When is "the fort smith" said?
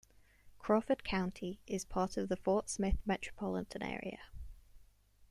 2.27-2.97